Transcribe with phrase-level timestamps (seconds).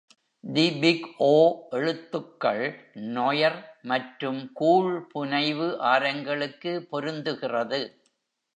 [0.43, 1.35] "தி big O"
[1.71, 3.59] எழுத்துக்கள்,"நொயர்"
[3.83, 7.81] மற்றும் கூழ் புனைவு ஆரங்களுக்கு பொருந்துகிறது.